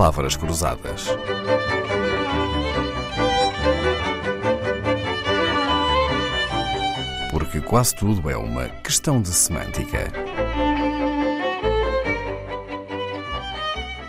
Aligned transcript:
Palavras 0.00 0.34
Cruzadas. 0.34 1.08
Porque 7.30 7.60
quase 7.60 7.94
tudo 7.96 8.30
é 8.30 8.34
uma 8.34 8.70
questão 8.82 9.20
de 9.20 9.28
semântica. 9.28 10.10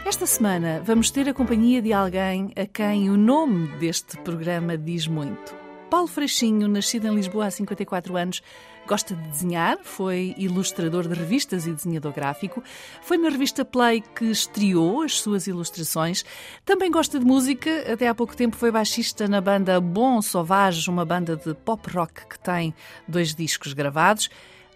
Esta 0.06 0.26
semana 0.26 0.82
vamos 0.82 1.12
ter 1.12 1.28
a 1.28 1.34
companhia 1.34 1.82
de 1.82 1.92
alguém 1.92 2.54
a 2.56 2.66
quem 2.66 3.10
o 3.10 3.18
nome 3.18 3.68
deste 3.78 4.16
programa 4.20 4.78
diz 4.78 5.08
muito. 5.08 5.61
Paulo 5.92 6.08
Freixinho, 6.08 6.70
nascido 6.70 7.10
em 7.10 7.14
Lisboa 7.14 7.48
há 7.48 7.52
54 7.52 8.16
anos, 8.16 8.42
gosta 8.88 9.14
de 9.14 9.28
desenhar, 9.28 9.78
foi 9.84 10.34
ilustrador 10.38 11.06
de 11.06 11.14
revistas 11.14 11.68
e 11.68 11.74
desenhador 11.74 12.14
gráfico. 12.14 12.64
Foi 13.02 13.18
na 13.18 13.28
revista 13.28 13.66
Play 13.66 14.00
que 14.00 14.24
estreou 14.24 15.02
as 15.02 15.20
suas 15.20 15.48
ilustrações. 15.48 16.24
Também 16.64 16.90
gosta 16.90 17.20
de 17.20 17.26
música, 17.26 17.92
até 17.92 18.08
há 18.08 18.16
pouco 18.16 18.38
tempo 18.38 18.56
foi 18.56 18.72
baixista 18.72 19.28
na 19.28 19.42
banda 19.42 19.82
Bon 19.82 20.22
Sauvage, 20.22 20.90
uma 20.90 21.04
banda 21.04 21.36
de 21.36 21.54
pop 21.54 21.86
rock 21.92 22.26
que 22.26 22.40
tem 22.40 22.74
dois 23.06 23.36
discos 23.36 23.74
gravados. 23.74 24.30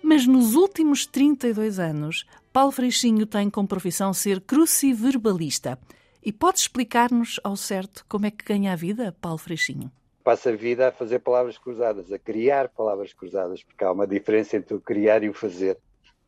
Mas 0.04 0.28
nos 0.28 0.54
últimos 0.54 1.06
32 1.06 1.80
anos, 1.80 2.26
Paulo 2.52 2.74
Freixinho 2.74 3.26
tem 3.26 3.50
como 3.50 3.70
profissão 3.70 4.14
ser 4.14 4.42
cruciverbalista. 4.42 5.80
E 6.22 6.34
pode 6.34 6.60
explicar-nos 6.60 7.40
ao 7.42 7.56
certo 7.56 8.04
como 8.10 8.26
é 8.26 8.32
que 8.32 8.44
ganha 8.44 8.74
a 8.74 8.76
vida, 8.76 9.16
Paulo 9.22 9.38
Freixinho? 9.38 9.90
Passa 10.26 10.50
a 10.50 10.56
vida 10.56 10.88
a 10.88 10.92
fazer 10.92 11.20
palavras 11.20 11.56
cruzadas, 11.56 12.12
a 12.12 12.18
criar 12.18 12.68
palavras 12.70 13.14
cruzadas, 13.14 13.64
porque 13.64 13.84
há 13.84 13.92
uma 13.92 14.08
diferença 14.08 14.58
entre 14.58 14.74
o 14.74 14.82
criar 14.82 15.22
e 15.22 15.30
o 15.30 15.36
fazer. 15.36 15.78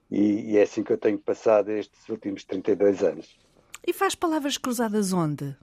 E, 0.09 0.51
e 0.51 0.57
é 0.57 0.61
assim 0.61 0.83
que 0.83 0.93
eu 0.93 0.99
tenho 0.99 1.17
passado 1.17 1.71
estes 1.71 2.07
últimos 2.07 2.43
32 2.43 3.03
anos. 3.03 3.35
E 3.85 3.91
faz 3.91 4.13
palavras 4.13 4.55
cruzadas 4.55 5.11
onde? 5.13 5.57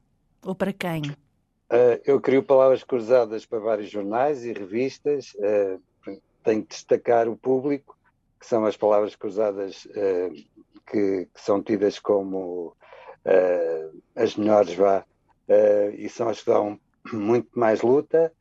Ou 0.44 0.52
para 0.52 0.72
quem? 0.72 1.02
Uh, 1.70 2.02
eu 2.04 2.20
crio 2.20 2.42
palavras 2.42 2.82
cruzadas 2.82 3.46
para 3.46 3.60
vários 3.60 3.88
jornais 3.88 4.44
e 4.44 4.52
revistas. 4.52 5.32
Uh, 5.34 5.80
tenho 6.42 6.62
que 6.62 6.70
destacar 6.70 7.28
o 7.28 7.36
público, 7.36 7.96
que 8.40 8.46
são 8.46 8.66
as 8.66 8.76
palavras 8.76 9.14
cruzadas 9.14 9.84
uh, 9.84 10.34
que, 10.90 11.28
que, 11.32 11.40
são 11.40 11.62
tidas 11.62 12.00
como 12.00 12.76
as 14.14 14.36
melhores, 14.36 14.74
vá, 14.74 15.02
e 15.96 16.06
são 16.10 16.28
as 16.28 16.42
que 16.42 16.50
dão 16.50 16.78
muito 17.12 17.58
mais 17.58 17.82
luta 17.82 18.32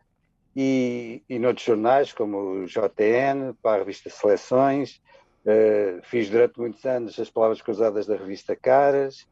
e, 0.56 1.24
e 1.28 1.40
noutros 1.40 1.66
jornais 1.66 2.14
como 2.14 2.38
o 2.38 2.66
JN, 2.66 3.54
para 3.62 3.76
a 3.76 3.78
revista 3.80 4.10
Seleções, 4.10 5.02
uh, 5.46 6.02
fiz 6.04 6.30
durante 6.30 6.60
muitos 6.60 6.86
anos 6.86 7.20
as 7.20 7.30
palavras 7.30 7.62
cruzadas 7.62 8.06
da 8.06 8.16
revista 8.16 8.56
Caras 8.56 9.28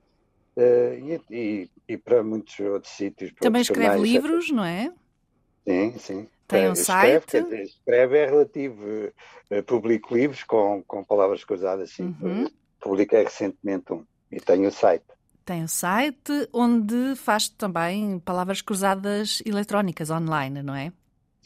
uh, 0.58 0.94
e, 0.94 1.22
e, 1.30 1.70
e, 1.88 1.98
para 1.98 2.24
muitos 2.24 2.60
outros 2.60 2.94
sítios. 2.94 3.32
Também 3.40 3.62
escreve 3.62 3.86
jornais, 3.86 4.02
livros, 4.02 4.52
não 4.52 4.66
é? 4.66 4.92
Sim, 5.68 5.98
sim. 6.00 6.28
Tem 6.48 6.70
um 6.70 6.74
escreve, 6.74 7.26
site? 7.32 7.44
Dizer, 7.44 7.62
escreve 7.64 8.18
é 8.18 8.26
relativo. 8.26 8.84
Uh, 9.50 9.64
publico 9.64 10.16
livros 10.16 10.44
com, 10.44 10.84
com 10.86 11.04
palavras 11.04 11.44
cruzadas, 11.44 11.92
sim. 11.92 12.16
Uhum. 12.22 12.50
Publiquei 12.80 13.24
recentemente 13.24 13.94
um 13.94 14.04
e 14.32 14.40
tenho 14.40 14.68
o 14.68 14.72
site. 14.72 15.06
Tem 15.44 15.64
o 15.64 15.68
site 15.68 16.50
onde 16.54 17.16
faz 17.16 17.50
também 17.50 18.20
palavras 18.20 18.62
cruzadas 18.62 19.42
eletrónicas 19.46 20.10
online, 20.10 20.62
não 20.62 20.76
é? 20.76 20.94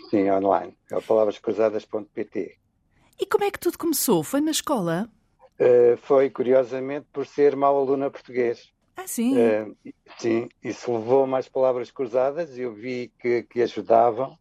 Sim, 0.09 0.29
online. 0.29 0.75
É 0.91 0.99
palavrascruzadas.pt. 0.99 2.57
E 3.19 3.25
como 3.25 3.43
é 3.45 3.52
que 3.52 3.59
tudo 3.59 3.77
começou? 3.77 4.23
Foi 4.23 4.41
na 4.41 4.52
escola? 4.52 5.09
Uh, 5.59 5.97
foi, 5.97 6.29
curiosamente, 6.29 7.07
por 7.13 7.25
ser 7.25 7.55
mau 7.55 7.77
aluno 7.77 8.05
a 8.05 8.11
português. 8.11 8.71
Ah, 8.97 9.07
sim? 9.07 9.35
Uh, 9.37 9.75
sim, 10.17 10.49
isso 10.61 10.91
levou 10.91 11.25
mais 11.25 11.47
palavras 11.47 11.91
cruzadas 11.91 12.58
e 12.58 12.61
eu 12.61 12.73
vi 12.73 13.11
que, 13.20 13.43
que 13.43 13.61
ajudavam 13.61 14.37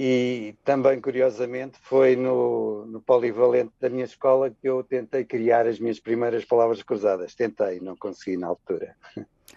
e 0.00 0.54
também, 0.64 1.00
curiosamente, 1.00 1.76
foi 1.82 2.14
no, 2.14 2.86
no, 2.86 3.00
polivalente 3.00 3.72
da 3.80 3.90
minha 3.90 4.04
escola 4.04 4.48
que 4.48 4.68
eu 4.68 4.84
tentei 4.84 5.24
criar 5.24 5.66
as 5.66 5.80
minhas 5.80 5.98
primeiras 5.98 6.44
palavras 6.44 6.84
cruzadas. 6.84 7.34
Tentei, 7.34 7.80
não 7.80 7.96
consegui 7.96 8.36
na 8.36 8.46
altura. 8.46 8.94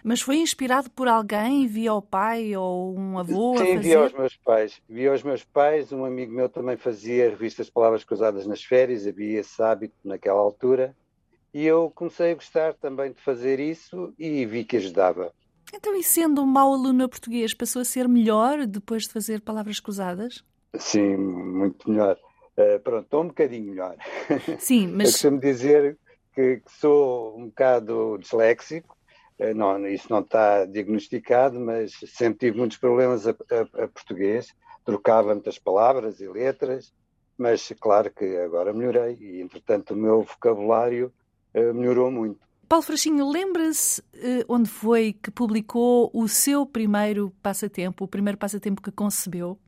Mas 0.02 0.20
foi 0.20 0.38
inspirado 0.38 0.90
por 0.90 1.06
alguém? 1.06 1.68
Via 1.68 1.94
o 1.94 2.02
pai 2.02 2.56
ou 2.56 2.92
um 2.98 3.20
avô? 3.20 3.56
Sim, 3.56 3.78
via 3.78 4.04
os 4.04 4.12
meus 4.12 4.36
pais. 4.36 4.82
Via 4.88 5.12
os 5.12 5.22
meus 5.22 5.44
pais. 5.44 5.92
Um 5.92 6.04
amigo 6.04 6.32
meu 6.32 6.48
também 6.48 6.76
fazia 6.76 7.30
revistas 7.30 7.66
de 7.66 7.72
palavras 7.72 8.02
cruzadas 8.02 8.44
nas 8.44 8.64
férias, 8.64 9.06
havia 9.06 9.38
esse 9.38 9.62
hábito 9.62 9.94
naquela 10.04 10.40
altura. 10.40 10.92
E 11.54 11.64
eu 11.64 11.88
comecei 11.94 12.32
a 12.32 12.34
gostar 12.34 12.74
também 12.74 13.12
de 13.12 13.20
fazer 13.20 13.60
isso 13.60 14.12
e 14.18 14.44
vi 14.44 14.64
que 14.64 14.78
ajudava. 14.78 15.32
Então, 15.72 15.96
e 15.96 16.02
sendo 16.02 16.42
um 16.42 16.46
mau 16.46 16.74
aluno 16.74 17.04
a 17.04 17.08
português, 17.08 17.54
passou 17.54 17.80
a 17.80 17.84
ser 17.84 18.06
melhor 18.06 18.66
depois 18.66 19.04
de 19.04 19.12
fazer 19.12 19.40
palavras 19.40 19.80
cruzadas? 19.80 20.44
Sim, 20.76 21.16
muito 21.16 21.90
melhor. 21.90 22.18
Uh, 22.56 22.78
pronto, 22.80 23.04
estou 23.04 23.22
um 23.22 23.28
bocadinho 23.28 23.70
melhor. 23.70 23.96
Sim, 24.58 24.88
mas. 24.88 25.08
Eu 25.08 25.12
costumo 25.12 25.40
dizer 25.40 25.98
que, 26.34 26.56
que, 26.58 26.72
sou 26.72 27.38
um 27.38 27.46
bocado 27.46 28.18
disléxico, 28.18 28.96
uh, 29.38 29.54
não, 29.54 29.86
isso 29.88 30.06
não 30.10 30.20
está 30.20 30.66
diagnosticado, 30.66 31.58
mas 31.58 31.92
sempre 32.06 32.40
tive 32.40 32.58
muitos 32.58 32.76
problemas 32.76 33.26
a, 33.26 33.30
a, 33.30 33.84
a 33.84 33.88
português, 33.88 34.54
trocava 34.84 35.34
muitas 35.34 35.58
palavras 35.58 36.20
e 36.20 36.28
letras, 36.28 36.92
mas 37.38 37.72
claro 37.80 38.10
que 38.10 38.36
agora 38.36 38.74
melhorei 38.74 39.16
e, 39.18 39.40
entretanto, 39.40 39.94
o 39.94 39.96
meu 39.96 40.22
vocabulário 40.22 41.10
uh, 41.54 41.72
melhorou 41.72 42.10
muito. 42.10 42.40
Paulo 42.72 42.86
Frachinho, 42.86 43.28
lembra-se 43.28 44.00
uh, 44.00 44.44
onde 44.48 44.66
foi 44.66 45.12
que 45.12 45.30
publicou 45.30 46.10
o 46.14 46.26
seu 46.26 46.64
primeiro 46.64 47.30
passatempo, 47.42 48.04
o 48.04 48.08
primeiro 48.08 48.38
passatempo 48.38 48.80
que 48.80 48.90
concebeu? 48.90 49.58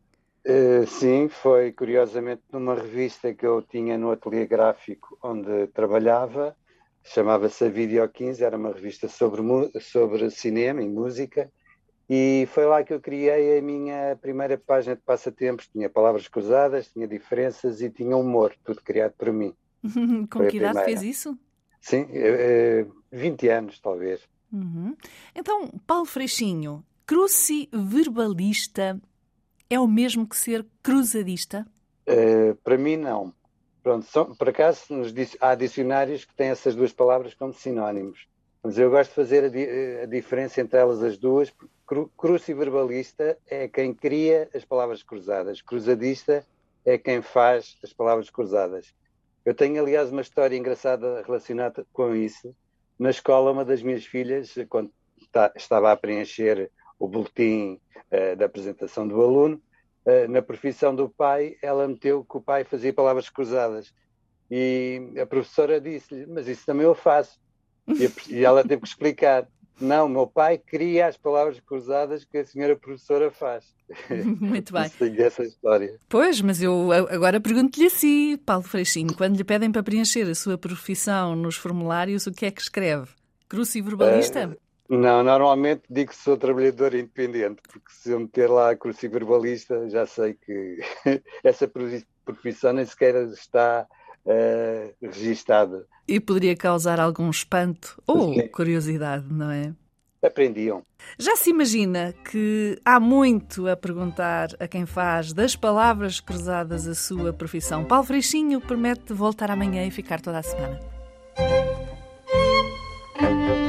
Uh, 0.47 0.87
sim, 0.87 1.29
foi 1.29 1.71
curiosamente 1.71 2.41
numa 2.51 2.75
revista 2.75 3.35
que 3.35 3.45
eu 3.45 3.61
tinha 3.61 3.99
no 3.99 4.11
ateliê 4.11 4.47
gráfico 4.47 5.19
onde 5.23 5.67
trabalhava, 5.67 6.57
chamava-se 7.03 7.67
a 7.67 7.69
Video 7.69 8.09
15, 8.09 8.43
era 8.43 8.57
uma 8.57 8.73
revista 8.73 9.07
sobre, 9.07 9.43
sobre 9.83 10.31
cinema 10.31 10.81
e 10.81 10.89
música, 10.89 11.53
e 12.09 12.49
foi 12.55 12.65
lá 12.65 12.83
que 12.83 12.95
eu 12.95 13.01
criei 13.03 13.59
a 13.59 13.61
minha 13.61 14.17
primeira 14.19 14.57
página 14.57 14.97
de 14.97 15.03
passatempos. 15.03 15.69
Tinha 15.69 15.91
palavras 15.91 16.27
cruzadas, 16.27 16.89
tinha 16.91 17.07
diferenças 17.07 17.83
e 17.83 17.91
tinha 17.91 18.17
humor, 18.17 18.55
tudo 18.65 18.81
criado 18.81 19.13
por 19.19 19.31
mim. 19.31 19.55
Com 20.33 20.39
foi 20.39 20.47
que 20.47 20.57
idade 20.57 20.83
fez 20.87 21.03
isso? 21.03 21.39
Sim, 21.85 22.09
é, 22.13 22.87
20 23.13 23.49
anos, 23.51 23.79
talvez. 23.79 24.27
Uhum. 24.51 24.97
Então, 25.35 25.69
Paulo 25.87 26.07
Freixinho, 26.07 26.83
cruciverbalista 27.05 28.99
é 29.69 29.79
o 29.79 29.87
mesmo 29.87 30.27
que 30.27 30.35
ser 30.35 30.65
cruzadista? 30.83 31.67
Uh, 32.09 32.55
para 32.65 32.79
mim, 32.79 32.97
não. 32.97 33.35
Pronto, 33.83 34.07
são, 34.07 34.35
por 34.35 34.49
acaso, 34.49 34.81
nos, 34.89 35.13
há 35.39 35.55
dicionários 35.55 36.25
que 36.25 36.35
têm 36.35 36.49
essas 36.49 36.75
duas 36.75 36.91
palavras 36.91 37.35
como 37.35 37.53
sinónimos. 37.53 38.27
Mas 38.63 38.79
eu 38.79 38.89
gosto 38.89 39.11
de 39.11 39.17
fazer 39.17 39.45
a, 39.45 39.49
di, 39.51 39.69
a 40.03 40.07
diferença 40.07 40.63
entre 40.63 40.79
elas 40.79 41.03
as 41.03 41.19
duas. 41.19 41.53
Cru, 41.87 42.11
cruciverbalista 42.17 43.37
é 43.47 43.69
quem 43.69 43.93
cria 43.93 44.49
as 44.55 44.65
palavras 44.65 45.03
cruzadas. 45.03 45.61
Cruzadista 45.61 46.47
é 46.83 46.97
quem 46.97 47.21
faz 47.21 47.77
as 47.85 47.93
palavras 47.93 48.31
cruzadas. 48.31 48.95
Eu 49.45 49.55
tenho, 49.55 49.83
aliás, 49.83 50.11
uma 50.11 50.23
história 50.23 50.57
engraçada 50.57 51.23
relacionada 51.23 51.87
com 51.93 52.15
isso. 52.15 52.55
Na 52.99 53.11
escola, 53.11 53.51
uma 53.51 53.65
das 53.65 53.83
minhas 53.83 54.07
filhas, 54.07 54.55
quando 54.69 54.91
estava 55.55 55.93
a 55.93 55.97
preencher 55.97 56.71
o 56.99 57.07
boletim 57.07 57.79
uh, 58.11 58.37
da 58.37 58.47
apresentação 58.47 59.07
do 59.07 59.21
aluno, 59.21 59.61
uh, 60.07 60.29
na 60.31 60.41
profissão 60.41 60.95
do 60.95 61.09
pai, 61.09 61.57
ela 61.61 61.87
meteu 61.87 62.25
que 62.25 62.37
o 62.37 62.41
pai 62.41 62.65
fazia 62.65 62.93
palavras 62.93 63.29
cruzadas. 63.29 63.93
E 64.51 65.13
a 65.21 65.27
professora 65.27 65.81
disse-lhe, 65.81 66.27
mas 66.27 66.49
isso 66.49 66.65
também 66.65 66.87
eu 66.87 66.95
faço. 66.95 67.39
E, 67.89 68.07
a, 68.07 68.11
e 68.31 68.45
ela 68.45 68.63
teve 68.63 68.83
que 68.83 68.89
explicar. 68.89 69.47
Não, 69.81 70.09
meu 70.09 70.27
pai 70.27 70.57
cria 70.59 71.09
as 71.09 71.17
palavras 71.17 71.59
cruzadas 71.61 72.25
que 72.25 72.39
a 72.39 72.45
senhora 72.45 72.77
professora 72.77 73.31
faz. 73.31 73.65
Muito 74.41 74.73
bem. 74.73 74.89
Tenho 74.89 75.23
essa 75.23 75.43
história. 75.43 75.99
Pois, 76.09 76.41
mas 76.41 76.63
eu 76.63 76.91
agora 76.93 77.41
pergunto-lhe 77.41 77.87
assim, 77.87 78.37
Paulo 78.37 78.63
Freixinho, 78.63 79.15
quando 79.15 79.37
lhe 79.37 79.45
pedem 79.45 79.73
para 79.73 79.83
preencher 79.83 80.29
a 80.31 80.35
sua 80.35 80.57
profissão 80.57 81.35
nos 81.35 81.57
formulários, 81.57 82.27
o 82.27 82.33
que 82.33 82.47
é 82.47 82.51
que 82.51 82.63
escreve? 82.63 83.09
Cruciverbalista? 83.49 84.57
Uh, 84.89 84.97
não, 84.97 85.23
normalmente 85.23 85.83
digo 85.91 86.11
que 86.11 86.17
sou 86.17 86.37
trabalhador 86.37 86.95
independente, 86.95 87.61
porque 87.69 87.91
se 87.91 88.11
eu 88.11 88.21
meter 88.21 88.49
lá 88.49 88.77
cruciverbalista, 88.77 89.89
já 89.89 90.07
sei 90.07 90.35
que 90.35 90.79
essa 91.43 91.71
profissão 92.25 92.73
nem 92.73 92.85
sequer 92.85 93.15
está 93.29 93.87
uh, 94.27 94.95
registada. 95.01 95.87
E 96.07 96.21
poderia 96.21 96.57
causar 96.57 97.01
algum 97.01 97.31
espanto 97.31 98.01
ou 98.07 98.35
Sim. 98.35 98.49
curiosidade, 98.49 99.25
não 99.31 99.51
é? 99.51 99.73
Aprendiam. 100.23 100.83
Já 101.19 101.37
se 101.37 101.51
imagina 101.51 102.15
que 102.31 102.79
há 102.85 102.99
muito 102.99 103.69
a 103.69 103.77
perguntar 103.77 104.49
a 104.59 104.67
quem 104.67 104.87
faz 104.87 105.35
das 105.35 105.55
palavras 105.55 106.19
cruzadas 106.19 106.87
a 106.87 106.95
sua 106.95 107.33
profissão. 107.33 107.85
Paulo 107.85 108.07
Freixinho 108.07 108.61
promete 108.61 109.13
voltar 109.13 109.51
amanhã 109.51 109.87
e 109.87 109.91
ficar 109.91 110.21
toda 110.21 110.39
a 110.39 110.43
semana. 110.43 110.81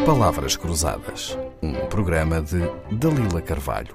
Palavras 0.05 0.55
Cruzadas 0.55 1.37
Um 1.63 1.73
programa 1.87 2.39
de 2.39 2.59
Dalila 2.91 3.41
Carvalho. 3.41 3.93